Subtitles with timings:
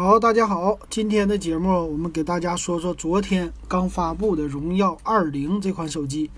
[0.00, 6.30] 好，大家好，今天的节目我们给大家说说昨天刚发布的荣耀二零这款手机。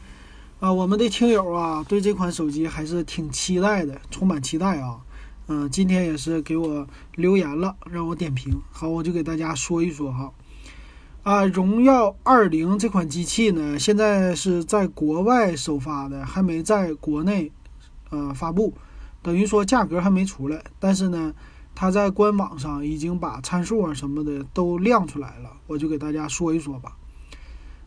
[0.60, 4.98] 啊，我们的听友啊，对这款手机还是挺期待的，充满期待啊。
[5.48, 6.86] 嗯，今天也是给我
[7.16, 8.58] 留言了，让我点评。
[8.72, 10.32] 好，我就给大家说一说哈。
[11.22, 17.52] 啊，荣耀二零这款机器呢，现在是在国外首发的，还没在国内
[18.08, 18.72] 呃发布，
[19.20, 20.64] 等于说价格还没出来。
[20.78, 21.34] 但是呢，
[21.74, 26.96] 它在官网上已经把参数啊什么的都亮出来了，我就给大家说一说吧。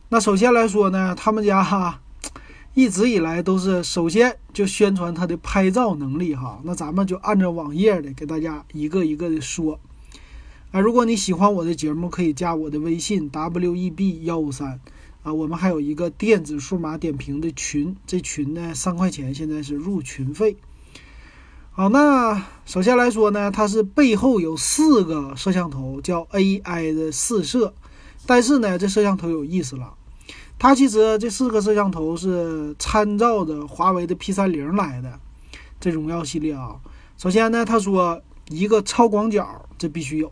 [0.10, 2.00] 那首先来说呢，他们家哈。
[2.76, 9.80] 一直以来都是首先就宣传它的拍照能力哈，那咱们就按照网页的给大家一个一个的说。
[10.72, 14.80] 啊，如果你喜欢我的节目，可以加我的微信 w e b 幺五三
[15.22, 20.58] 啊，我们还有一个电子数码点评的群，这群呢三块钱，现在是入群费。
[21.76, 27.74] 好，那首先来说呢，它是背后有四个摄像头，叫 AI 的四摄，
[28.28, 29.96] 但是呢，这摄像头有意思了。
[30.60, 35.20] 它其实这四个摄像头是参照着华为的 P 三零来的，
[35.80, 36.76] 这荣耀系列啊。
[37.18, 40.30] 首先呢，他说一个超广角，这必须有；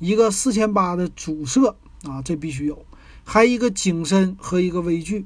[0.00, 2.74] 一个四千八的主摄啊，这必须有；
[3.22, 5.24] 还一个景深和一个微距。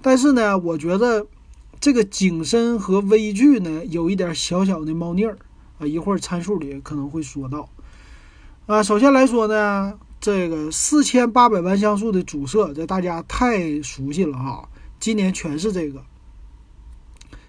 [0.00, 1.26] 但是呢，我觉得
[1.82, 5.36] 这个景深和微距呢，有一点小小的猫腻儿
[5.80, 5.86] 啊。
[5.86, 7.68] 一会儿参数里可能会说到。
[8.66, 9.98] 啊，首先来说呢。
[10.20, 14.68] 这个四千八百万像素的主摄，这大家太熟悉了哈。
[15.00, 16.00] 今年全是这个，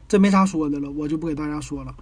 [0.07, 1.95] 这没啥说的了，我就不给大家说了。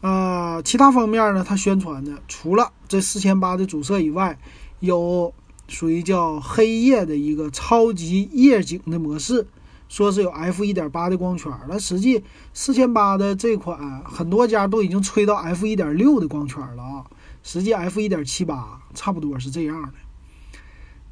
[0.00, 4.38] 呃，其他方面呢，它宣传的除了这四千八的主摄以外，
[4.78, 5.34] 有
[5.66, 9.44] 属于叫黑夜的一个超级夜景的模式，
[9.92, 11.52] 说是有 f 一点八的光圈。
[11.68, 17.04] 那实际四千八的这款，很多家都已经吹到 f 一点六的光圈了啊。
[17.42, 19.92] 实际 f 一点七八差不多是这样的。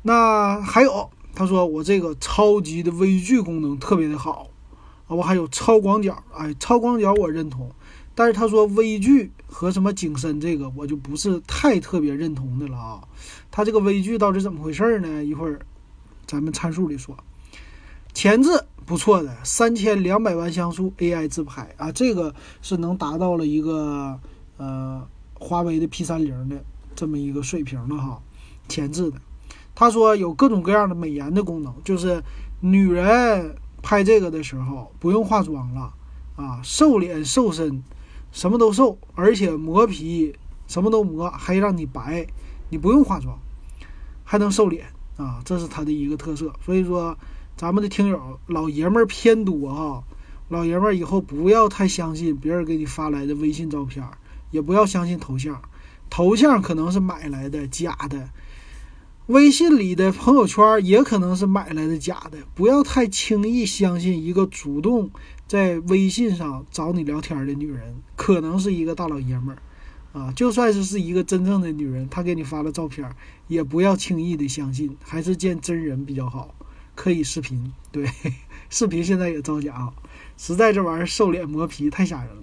[0.00, 4.48] 那还有，他说我这个超级的微距功能特别的好
[5.08, 7.70] 啊，我还有超广角，哎，超广角我认同，
[8.14, 13.02] 但是他说微距和什么景深这个我就不是太特别认同的了啊。
[13.50, 15.22] 他这个微距到底怎么回事呢？
[15.22, 15.60] 一会儿
[16.26, 17.14] 咱们参数里说。
[18.20, 18.50] 前置
[18.84, 24.20] 不错的，三千两百万像素 AI 自拍啊，这个是能达到了一个
[24.58, 26.62] 呃华为的 P 三零的
[26.94, 28.20] 这么一个水平的哈，
[28.68, 29.16] 前置的。
[29.74, 32.22] 他说有各种各样的美颜的功能，就是
[32.60, 35.94] 女人拍这个的时候不用化妆了
[36.36, 37.82] 啊，瘦脸瘦身，
[38.32, 42.26] 什么都瘦，而且磨皮什么都磨，还让你白，
[42.68, 43.38] 你不用化妆，
[44.24, 44.84] 还能瘦脸
[45.16, 46.52] 啊，这是它的一个特色。
[46.62, 47.16] 所以说，
[47.60, 50.02] 咱们的听友老爷们儿偏多哈，
[50.48, 54.02] 老爷们儿以后不要太相信别人给你发来的微信照片，
[54.50, 55.60] 也不要相信头像，
[56.08, 58.30] 头像可能是买来的假的。
[59.26, 65.10] 微信里的朋友圈也可能是买来的假的，不要太轻易相信一个主动
[65.46, 70.32] 在微信上找你聊天的女人，可能是一个大老爷们儿啊。
[70.32, 73.14] 就算是是一个真正的女人，她给你发了照片，
[73.48, 76.54] 也不要轻易的相信，还是见真人比较好。
[77.00, 78.06] 可以视频，对，
[78.68, 79.92] 视频现在也造假啊，
[80.36, 82.42] 实在这玩意儿瘦脸磨皮太吓人了。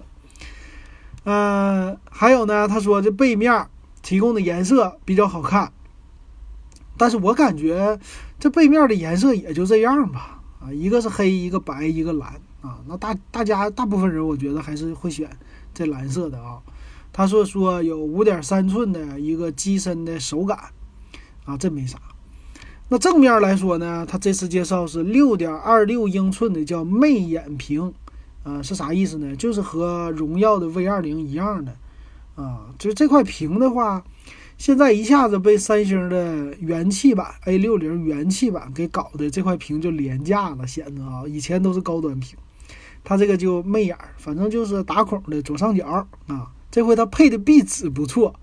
[1.22, 3.68] 嗯，还有呢，他说这背面
[4.02, 5.72] 提供的颜色比较好看。
[6.96, 8.00] 但是我感觉
[8.40, 15.30] 这背面的颜色也就这样吧，啊，一个是黑，一个白，一个蓝，啊，那大大家大部分人我觉得还是会选
[15.72, 16.58] 这蓝色的啊。
[17.12, 20.58] 他说说有五点三寸的一个机身的手感，
[21.44, 21.96] 啊，这没啥。
[22.88, 27.92] 那正面来说呢，它这次介绍是六点二六英寸的叫魅眼屏，
[28.44, 29.36] 啊，是啥意思呢？
[29.36, 31.76] 就是和荣耀的 V 二零一样的，
[32.34, 34.02] 啊，就是这块屏的话。
[34.56, 42.36] 现在一下子被三星的元气版 A 六零元气版给搞的这块屏就廉价了，显得啊，以前都是高端屏，
[43.04, 46.50] 它这个就媚眼，反正就是打孔的左上角啊。
[46.72, 48.34] 这回它配的壁纸不错，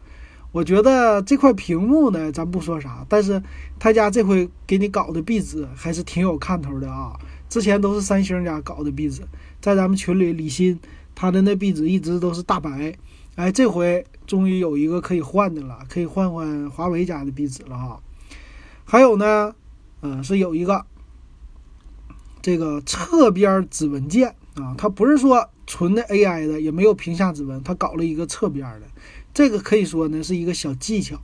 [0.56, 3.44] 我觉得这块屏幕呢，咱不说啥，但是
[3.78, 7.12] 他家这回给你搞的壁纸还是挺有看头的啊。
[7.50, 9.22] 之前都是三星家搞的壁纸，
[9.60, 10.80] 在咱们群里李鑫
[11.14, 12.96] 他的那壁纸一直都是大白。
[13.36, 18.02] 哎，这回终于有一个可以换的了，可以换换华为家的壁纸了哈。
[18.86, 19.54] 还有呢，
[20.04, 20.86] 嗯，是有一个
[22.42, 28.88] 这个侧边指纹键啊，它不是说纯的 AI 的，也没有屏下指纹，它搞了一个侧边的。
[29.36, 31.20] 这个可以说呢是一个小技巧，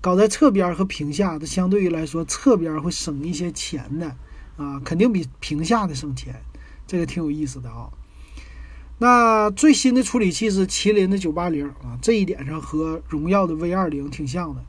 [0.00, 4.16] 搞在侧边和屏下，它相对于来说侧边会省一些钱的
[4.56, 6.40] 啊，肯定比屏下的省钱，
[6.86, 7.90] 这个挺有意思的啊。
[8.96, 14.64] 那最新的处理器是麒麟的九八零啊，这一点上和荣耀的 V 二零挺像的。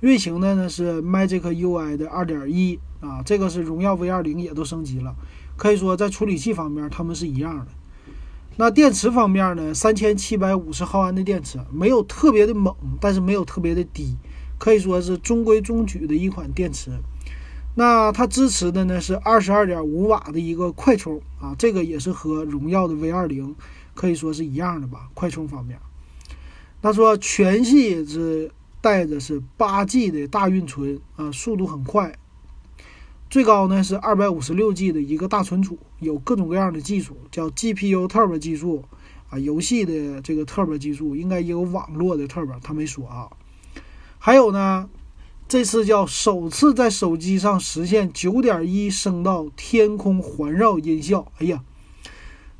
[0.00, 5.16] 运行的呢是 Magic UI 的2.1啊，这个是荣耀 V 二零也都升级了，
[5.56, 7.68] 可以说在处理器方面它们是一样的。
[8.56, 14.16] 那电池方面呢，三千七百五十毫安的电池，没有特别的猛，但是没有特别的低，
[14.58, 16.90] 可以说是中规中矩的一款电池。
[17.74, 23.56] 那它支持的呢是二十二点五瓦的一个快充啊，这个也是和荣耀的 V 二零
[23.94, 25.76] 可以说是一样的吧，快充方面。
[26.80, 32.14] 他说全系是带的是八 G 的大运存啊，速度很快，
[33.34, 38.84] 最高呢是二百五十六 G 的一个大存储，有各种各样的技术，叫 GPU Turbo 技术
[39.28, 43.28] 啊，游戏的这个 Turbo 技术，应该也有网络的 Turbo，他没说啊。
[44.20, 44.88] 还有呢，
[45.48, 51.64] 这次叫首次在手机上实现九点一声道天空环绕音效，哎呀，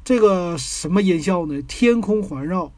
[0.03, 1.63] 这个什么音效呢？
[1.63, 2.73] 天空环绕。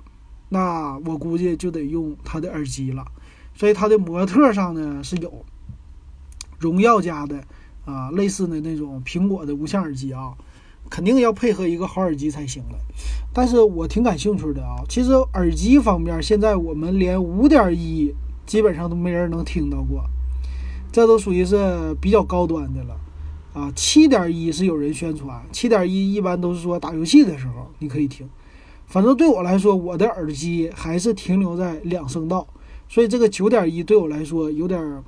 [0.50, 3.06] 那我估计就得用它的耳机了，
[3.54, 5.46] 所以它的模特上呢是有
[6.58, 7.42] 荣耀家的
[7.87, 10.35] 啊，类似的那种苹果的无线耳机啊，
[10.91, 12.79] 肯定要配合一个好耳机才行了。
[13.33, 20.05] 但是我挺感兴趣的啊，其实耳机方面现在我们连五点一基本上都没人能听到过，
[20.93, 22.97] 这都属于是比较高端的了
[23.55, 23.73] 啊。
[23.75, 28.29] 七点一是有人宣传，七点一一般都是说打游戏的时候你可以听。
[28.87, 32.47] 反正对我来说，我的耳机还是停留在两声道，
[32.88, 35.03] 所以这个九点一对我来说有点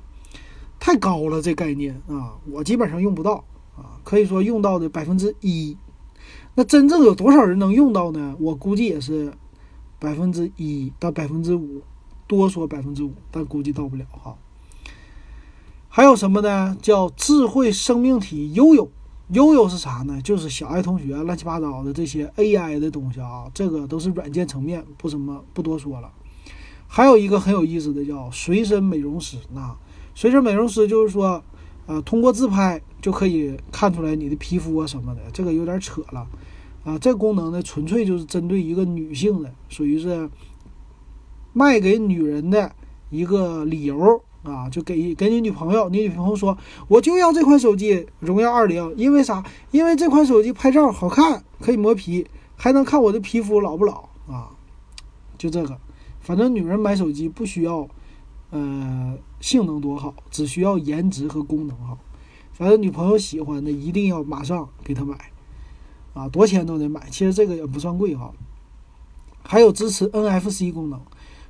[0.79, 3.43] 太高了，这概念啊，我基本上用不到
[3.75, 5.77] 啊，可以说用到的百分之一。
[6.55, 8.35] 那真正有多少人能用到呢？
[8.39, 9.33] 我估计也是
[9.99, 11.81] 百分之一到百分之五，
[12.27, 14.37] 多说百分之五，但估计到不了哈。
[15.87, 16.77] 还有什么呢？
[16.81, 18.89] 叫智慧生命体悠悠。
[19.29, 20.19] 悠悠是啥呢？
[20.23, 26.11] 就是小爱同学乱七八糟的这些 AI 的东西啊，这个都是软件层面，不怎么不多说了。
[26.87, 29.77] 还有一个很有意思的叫随身美容师，那
[30.19, 31.41] 随身美容师就是说，
[31.85, 36.27] 呃，通过自拍就可以看出来你的皮肤啊什么的，这个有点扯了
[36.83, 36.99] 啊。
[36.99, 40.29] 这功能呢，纯粹就是针对一个女性的，属于是
[41.53, 42.69] 卖给女人的
[43.09, 44.21] 一个理由。
[44.43, 46.57] 啊，就给给你女朋友，你女朋友说，
[46.89, 49.41] 我就要这款手机，荣耀二零，因为啥？
[49.71, 52.27] 因为这款手机拍照好看，可以磨皮，
[52.57, 54.51] 还能看我的皮肤老不老啊？
[55.37, 55.77] 就这个，
[56.19, 57.87] 反正女人买手机不需要，
[58.51, 61.97] 呃，性能多好，只需要颜值和功能好。
[62.51, 65.15] 反正女朋友喜欢的，一定要马上给她买，
[66.13, 67.07] 啊，多钱都得买。
[67.09, 68.33] 其实这个也不算贵哈，
[69.43, 70.99] 还有支持 NFC 功能。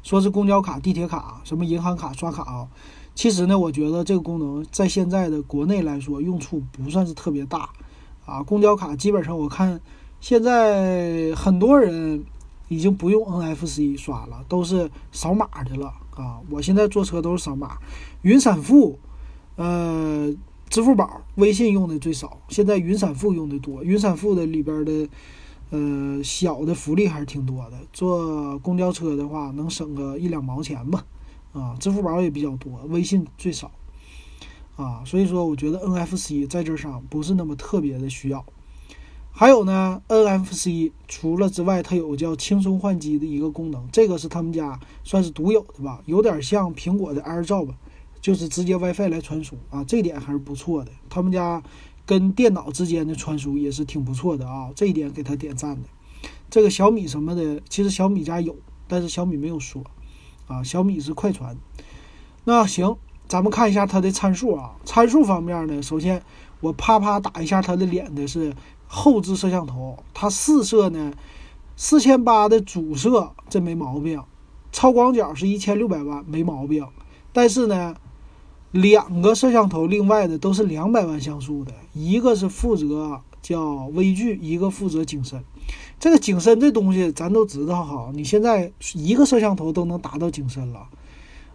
[0.02, 2.68] 说是公交卡、地铁卡、什么银行卡刷卡啊，
[3.14, 7.70] 其实呢，我觉得这个功能在现在的国内来说用处不算是特别大
[8.26, 8.42] 啊。
[8.42, 9.82] 公交卡基本上我看
[10.22, 12.24] 现在很多人
[12.70, 16.42] 已经不用 NFC 刷了，都是扫码的了啊。
[16.50, 17.78] 我现在坐车都是扫码，
[18.24, 19.00] 云闪付，
[19.56, 20.34] 呃，
[20.70, 23.84] 支付宝、微信用的最少，现在云闪付用的多。
[23.84, 25.08] 云闪付的里边的。
[25.72, 27.78] 呃，小的福利还是挺多的。
[27.94, 31.06] 坐公交车的话，能省个一两毛钱吧。
[31.54, 33.70] 啊，支付宝也比较多，微信最少。
[34.78, 38.44] 啊，所以说我觉得 NFC 在这上不是那么特别的需要。
[39.32, 47.70] 还有呢，NFC 除了之外，它有叫轻松换机的一个功能，这个是他们家算是独有的吧，有点像苹果的 AirDrop，
[48.22, 50.92] 就是直接 WiFi 来传输啊，这点还是不错的。
[51.10, 51.64] 他们家。
[52.06, 55.88] 跟电脑之间的传输也是挺不错的啊，这一点给他点赞的。
[56.50, 58.56] 这个小米什么的，其实小米家有，
[58.88, 59.84] 但是小米没有说
[60.48, 60.64] 啊。
[60.64, 61.56] 小米是快传。
[62.46, 64.76] 那行，咱们看一下它的参数啊。
[64.84, 66.20] 参数方面呢，首先
[66.62, 68.56] 我啪啪打一下它的脸的是
[68.90, 71.14] 后置摄像头，它四摄呢，
[71.78, 74.22] 四千八的主摄这没毛病，
[74.74, 76.86] 超广角是一千六百万没毛病，
[77.32, 77.96] 但是呢。
[78.72, 85.44] 两个摄像头，另外的都是两百万像素的，一个是负责叫微距，一个负责景深。
[86.00, 90.88] 这个景深这东西咱都知道哈，你现在一个摄像头都能达到景深了，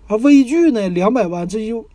[0.08, 1.86] 啊，微距呢两百万，这就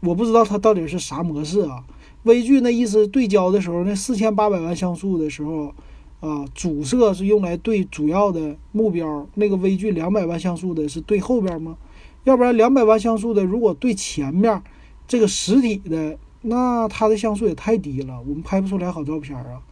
[0.00, 1.82] 我不知道它到底是啥模式啊。
[2.26, 5.72] 微距那意思对焦的时候，那四千八百万像素的时候，
[6.20, 11.76] 啊，主摄是用来对主要的目标，那个微距两百万像素的是对后边吗？
[12.24, 14.60] 要不然两百万像素的，如果对前面
[15.06, 19.62] 这个实体的，那它的像素也太低了，我们拍不出来好照片啊。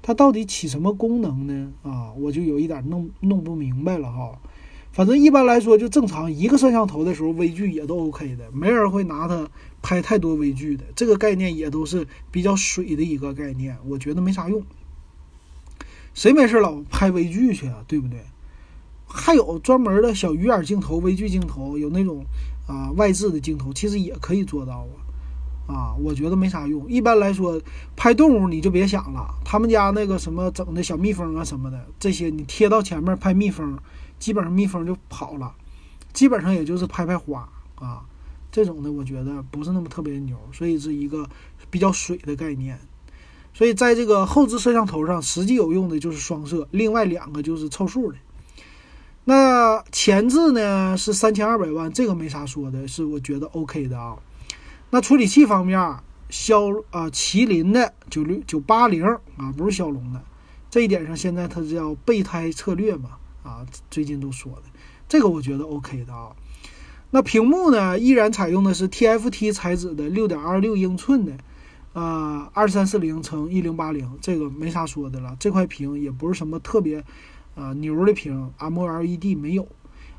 [0.00, 1.72] 它到底起什么功能呢？
[1.82, 4.38] 啊，我就有一点弄弄不明白了哈。
[4.98, 9.48] 反正一般来说，就正常一个摄像头的时候，微距也都 OK 的，没人会拿它
[9.80, 10.82] 拍太多微距的。
[10.96, 14.60] 这个概念也都是比较水的一个概念，我觉得没啥用。
[16.14, 17.76] 谁没事老拍微距去啊？
[17.86, 18.18] 对不对？
[19.06, 22.24] 还有专门的小鱼眼镜头、微距镜头，有那种
[22.66, 24.84] 啊外置的镜头，其实也可以做到
[25.68, 26.84] 啊，啊，我觉得没啥用。
[26.90, 27.62] 一般来说，
[27.94, 33.78] 拍动物你就别想了，他们家那个什么整的小蜜蜂啊什么的，这些你贴到前面拍蜜蜂，
[34.18, 35.54] 基本上蜜蜂就跑了，
[36.12, 38.04] 基本上也就是拍拍花啊，
[38.50, 41.28] 这种的我觉得不是那么特别牛，所以是一个
[41.70, 42.78] 比较水的概念。
[43.54, 48.18] 所以在这个后置摄像头上，实际有用的就是双摄，另外两个就是凑数的。
[49.24, 54.16] 那前置呢是三千二百万，这个没啥说的，是我觉得 OK 的啊。
[54.90, 55.78] 那处理器方面，
[56.30, 59.04] 骁啊麒麟的九六九八零
[59.36, 60.22] 啊，不是骁龙的，
[60.70, 64.62] 这一点上现在它是叫备胎策略嘛啊，最近都说的，
[65.08, 66.30] 这个我觉得 OK 的啊。
[67.10, 71.32] 那屏幕呢，依然采用的是 TFT 材质的六点二六英寸的。
[71.94, 75.34] 啊，二三四零乘一零八零，这个没啥说的了。
[75.40, 77.02] 这块屏也不是什么特别，
[77.56, 79.66] 啊牛的屏，M O L E D 没有。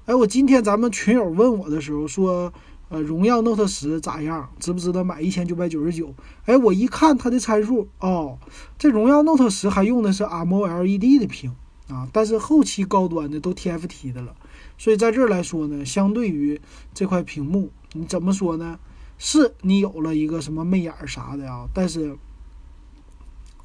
[0.05, 2.51] 哎，我今天咱们群友问我的时候说，
[2.89, 4.49] 呃，荣耀 Note 十咋样？
[4.59, 6.13] 值不值得买一千九百九十九？
[6.45, 8.39] 哎，我一看它的参数，哦，
[8.77, 11.55] 这荣耀 Note 十还用的是 M O L E D 的屏
[11.89, 14.35] 啊，但是后期高端的都 TFT 的了。
[14.77, 16.61] 所以在这儿来说呢，相对于
[16.93, 18.79] 这块屏幕，你怎么说呢？
[19.17, 22.15] 是你有了一个什么媚眼儿啥的啊，但是，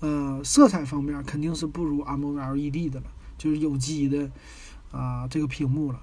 [0.01, 3.07] 呃，色彩方面肯定是不如 AMOLED 的了，
[3.39, 4.29] 就是有机的
[4.91, 6.01] 啊这个屏幕了。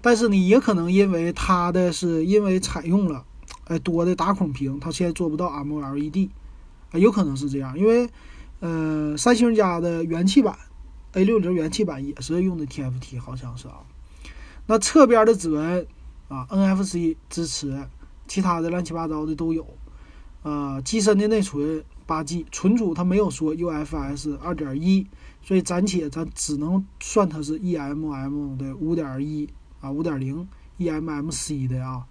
[0.00, 3.24] 但是你也可能因为它的是因为采用了
[3.66, 6.30] 哎多的打孔屏，它现在做不到 AMOLED，
[6.90, 7.78] 啊，有可能是这样。
[7.78, 8.10] 因为
[8.58, 10.58] 呃，三星家的元气版
[11.14, 13.80] A 六零元气版也是用的 TFT，好像是啊。
[14.66, 15.86] 那侧边的指纹
[16.28, 17.86] 啊，NFC 支持。
[18.28, 19.66] 其他的乱七八糟的都有，
[20.42, 25.06] 呃，机身的内存八 G，存储它没有说 UFS 二点一，
[25.42, 29.50] 所以暂且咱只能算它是 eMM 的五点一
[29.82, 32.06] 啊，五点零 eMMC 的啊。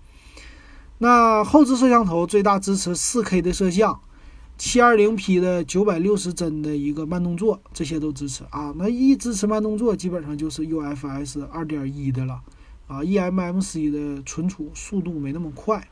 [0.99, 3.99] 那后置摄像头最大支持四 K 的摄像，
[4.63, 8.71] 七二零 P 的九百六十帧的一个慢动作，这些都支持啊。
[8.77, 12.39] 那一支持慢动作，基本上就是 UFS 二点一的了
[12.85, 15.89] 啊，eMMC 的存储速度没那么快。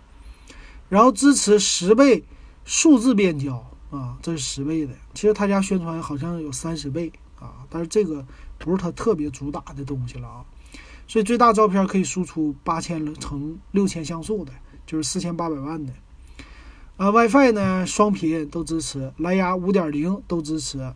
[0.87, 2.23] 然后支持十倍
[2.63, 3.55] 数字变焦
[3.89, 4.93] 啊，这是十倍的。
[5.15, 8.23] 其实他家宣传好像有三十倍啊，但是这个
[8.59, 10.45] 不是他特别主打的东西了啊。
[11.07, 14.53] 所以最大照片可以输出八千乘六千像素的，
[14.85, 15.91] 就是四千八百万的。
[16.99, 20.93] 啊，WiFi 呢双频都支持，蓝牙五点零都支持，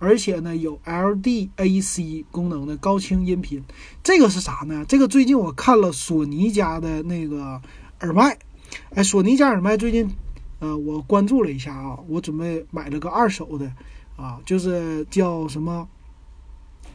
[0.00, 3.62] 而且呢有 LDAC 功能的高清音频。
[4.02, 4.84] 这个是啥呢？
[4.88, 7.62] 这个最近我看了索尼家的那个
[8.00, 8.36] 耳麦。
[8.96, 10.10] 哎，索尼家耳麦最近，
[10.58, 13.72] 呃，我关注了一下啊，我准备买了个二手的，
[14.16, 15.88] 啊，就是叫什么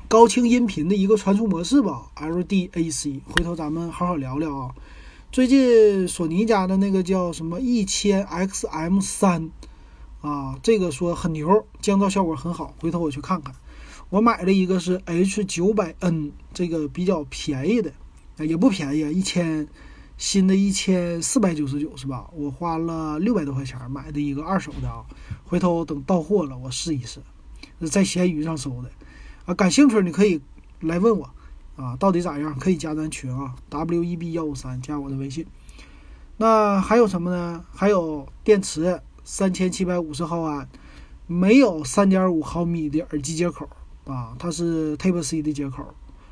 [0.09, 3.21] 高清音频的一个传输模式吧，LDAC。
[3.25, 4.75] 回头咱们好好聊聊啊。
[5.31, 9.51] 最近索尼家的那个叫什么一千 XM 三，
[10.21, 12.73] 啊，这个说很牛，降噪效果很好。
[12.79, 13.53] 回头我去看看。
[14.09, 17.93] 我买了一个是 H 九百 N，这个比较便宜的，
[18.39, 19.67] 也不便宜，一千。
[20.17, 22.29] 新的一千四百九十九是吧？
[22.33, 25.05] 我花了六百多块钱买的一个二手的啊，
[25.45, 27.21] 回头等到货了我试一试。
[27.89, 28.89] 在闲鱼上搜的
[29.45, 30.41] 啊，感兴趣你可以
[30.81, 31.29] 来问我
[31.79, 32.53] 啊，到底咋样？
[32.59, 35.45] 可以加咱群啊，W E B 幺五三加我的微信。
[36.35, 37.63] 那还有什么呢？
[37.73, 40.67] 还有电池三千七百五十毫安，
[41.25, 43.69] 没有三点五毫米的耳机接口
[44.03, 45.85] 啊，它是 Type C 的接口。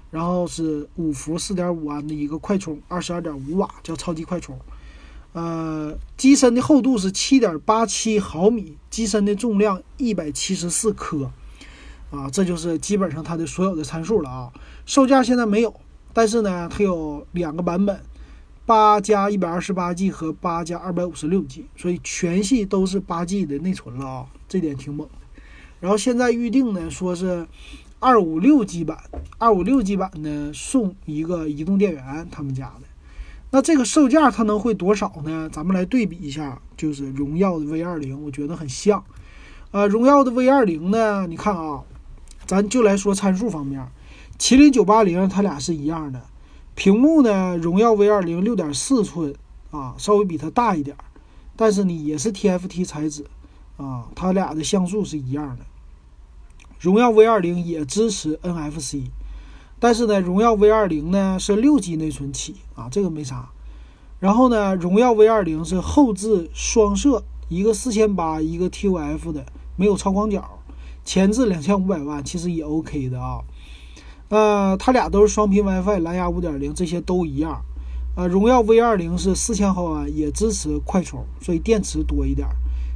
[0.09, 4.57] 然后是五伏四点五安的一个快充，二十二点五瓦，叫超级快充。
[5.33, 11.31] 呃，机身的厚度是七点八七毫米，机身的重量一百七十四克。
[12.11, 14.51] 啊，这就是基本上它的所有的参数了啊。
[14.85, 15.73] 售价现在没有，
[16.13, 17.99] 但是呢，它有两个版本，
[18.65, 25.13] 八加一百二十八 G 和八加二百五十六 G，所以全系都是八 G 的内存了啊，这点挺猛的。
[25.79, 27.47] 然后现在预定呢，说是。
[27.99, 28.95] 二五六 G 版，
[29.39, 32.81] 二五六 G 版呢送一个移动电源，他们家的。
[33.49, 35.49] 那这个售价它能会多少呢？
[35.51, 39.03] 咱们来对比一下，就是荣耀的 V 二零，我觉得很像。
[39.71, 41.83] 呃，荣耀的 V 二零呢，你看啊，
[42.47, 43.85] 咱就来说参数方面，
[44.39, 46.21] 麒麟九八零它俩是一样的。
[46.75, 49.35] 屏幕呢，荣耀 V 二零六点四寸
[49.71, 50.95] 啊，稍微比它大一点，
[51.55, 53.25] 但是呢也是 TFT 材质
[53.75, 55.65] 啊，它俩的像素是一样的。
[56.79, 59.05] 荣耀 V 二零也支持 NFC，
[59.79, 63.49] 但是呢，荣耀 V 二零呢是六 G 内存起啊，这个没啥。
[64.19, 70.56] 然后呢，荣耀 V 二零是后置双摄，一个四千八，一个 TOF 的，没有超广角。
[71.07, 73.39] 前置两千五百万，其实也 OK 的啊。
[74.27, 77.63] 呃，它俩都是双频 WiFi，蓝牙五点零，这些都一样。
[78.17, 82.45] 呃，荣耀 V 二零是四千毫安，也支持快充，所以电池多一点。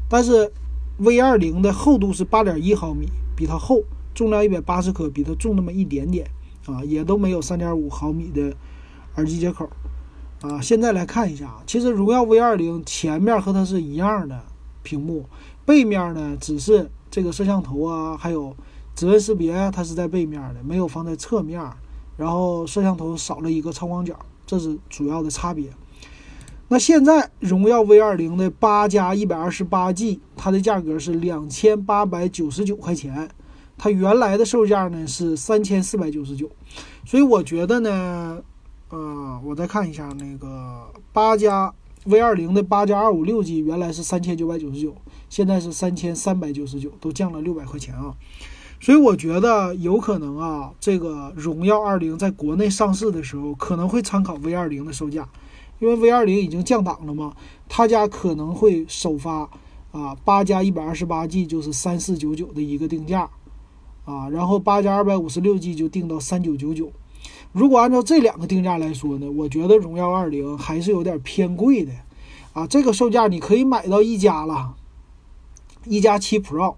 [0.10, 0.52] 但是
[0.98, 3.82] V 二零的厚度是八点一毫米，比它厚，
[4.14, 6.30] 重量一百八十克，比它重那么一点点
[6.66, 8.54] 啊，也都没有三点五毫米的
[9.16, 9.70] 耳机接口
[10.42, 10.60] 啊。
[10.60, 14.44] 现在来看一下啊，其实荣耀 V 二零前面和它是一样的
[14.84, 15.28] 屏幕，
[15.66, 18.56] 背面呢只是这个摄像头啊，还有
[18.96, 21.62] 指纹识别，它是在背面的，没有放在侧面。
[22.18, 25.70] 然后摄像头少了一个超广角，这是主要的差别。
[26.68, 33.30] 那现在荣耀 V 二零的八加一百二十八 G，它的价格是两千八百九十九块钱，
[33.78, 36.50] 它原来的售价呢是三千四百九十九，
[37.06, 38.42] 所以我觉得呢，
[38.90, 41.74] 呃，我再看一下那个八加
[42.06, 44.96] V 二零的八加二五六 G，原来是三千九百九十九，
[45.30, 48.16] 现在是三千三百九十九，都降了六百块钱啊，
[48.80, 55.30] 所以我觉得有可能啊，这个荣耀二零在国内上市的时候可能会参考 V 二零的售价。
[55.78, 57.36] 因为 V 二零已经降档了嘛，
[57.68, 59.50] 他家可能会首发
[59.92, 63.30] 啊八加一百二十八 G 就是三四九九的一个定价
[64.06, 66.92] 啊，然后八加二百五十六 G 就定到三九九九。
[67.52, 71.92] 如果按照这两个定价来说呢，我觉得荣耀二零还是有点偏贵的
[72.54, 72.68] 啊。
[72.68, 74.76] 这个售价你可以买到一加了，
[75.86, 76.76] 一加七 Pro。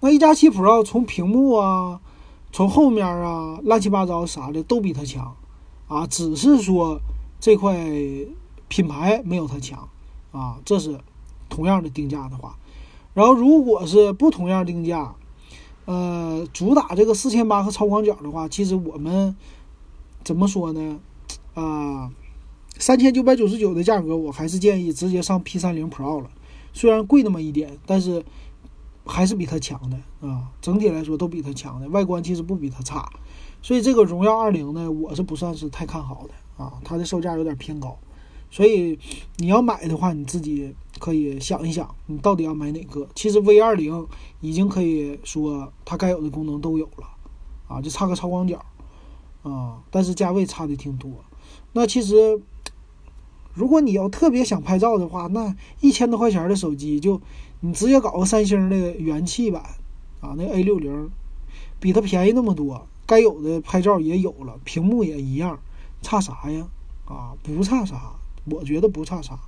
[0.00, 2.00] 那一加七 Pro 从屏幕啊，
[2.52, 5.36] 从后面啊，乱七八糟啥的都比它强
[5.86, 7.00] 啊，只是说。
[7.40, 7.86] 这块
[8.66, 9.88] 品牌没有它强
[10.32, 10.98] 啊，这是
[11.48, 12.56] 同样的定价的话，
[13.14, 15.14] 然后如果是不同样定价，
[15.84, 19.36] 呃，主打这个四千八和超广角的话，其实我们
[20.24, 21.00] 怎么说呢？
[21.54, 22.10] 啊，
[22.78, 26.30] 三千九百九十九的价格，我还是建议直接上 P 三零 Pro 了，
[26.72, 28.24] 虽然贵那么一点，但是
[29.04, 29.96] 还是比它强的
[30.28, 33.08] 啊，整体来说都比它强的，外观其实不比它差，
[33.62, 36.34] 所以这个荣耀二零呢，我是不算是太看好的。
[36.58, 37.96] 啊，它的售价有点偏高，
[38.50, 38.98] 所以
[39.36, 43.08] 你要买的话，你自己可以想一想，你到底要买哪个？
[43.14, 44.04] 其实 V 二零
[44.40, 47.06] 已经可以说它该有的功能都有了，
[47.68, 48.60] 啊，就差个超广角，
[49.50, 51.10] 啊，但是价位差的挺多。
[51.72, 52.40] 那其实，
[53.54, 57.20] 如果你要特别想拍照的话，那一千多块钱的手机，就
[57.60, 59.62] 你直接搞个三星的元气版，
[60.20, 61.10] 啊，那 A 六零，
[61.80, 65.58] 比它便宜那么多，该有的拍照也有了，屏幕也一样。
[66.00, 66.66] 差啥呀？
[67.06, 68.12] 啊，不差啥，
[68.44, 69.38] 我觉得不差啥，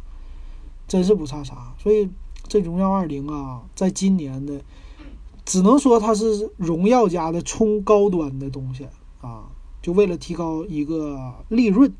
[0.88, 1.72] 真是不差啥。
[1.78, 2.10] 所以
[2.48, 4.60] 这荣耀二零啊，在今年的，
[5.44, 8.88] 只能说它是荣耀家的冲高端的东西
[9.20, 9.44] 啊，
[9.80, 11.92] 就为了提高一个利润。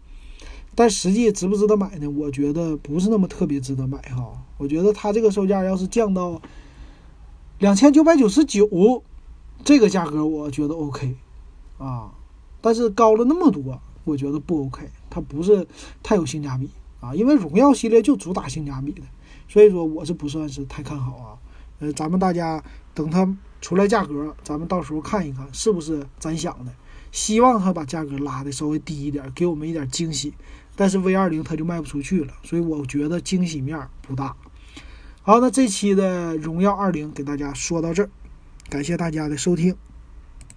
[0.75, 2.09] 但实际值不值得买呢？
[2.09, 4.33] 我觉得不是那么特别值得买哈。
[4.57, 6.41] 我觉得它这个售价要是降到
[7.59, 9.03] 两千九百九十九
[9.65, 11.17] 这个价格，我觉得 OK
[11.79, 12.13] 啊。
[12.61, 13.81] 但是高了那么多。
[14.05, 15.65] 我觉得不 OK，它不是
[16.03, 16.69] 太有性价比
[17.01, 19.03] 啊，因为荣耀系列就主打性价比的，
[19.47, 21.37] 所以说我是不算是太看好啊。
[21.81, 22.65] 呃，咱们大家
[22.95, 23.29] 等它
[23.61, 26.73] 出来价格，咱们到时候看一看是不是咱想的。
[27.13, 30.33] 希望他把价格拉的稍微低一点，给我们一点惊喜。
[30.77, 34.35] 但是 V 二零他就卖不出去了，所以我觉得惊喜面不大。
[35.23, 38.11] 好，那这期的荣耀二零给大家说到这儿，
[38.69, 39.77] 感谢大家的收听。